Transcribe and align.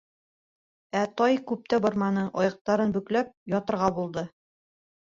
Ә 1.01 1.03
тай 1.21 1.37
күп 1.51 1.69
тә 1.75 1.81
барманы, 1.85 2.25
аяҡтарын 2.47 2.97
бөкләп 2.99 3.33
ятырға 3.59 3.97
булды. 4.01 4.27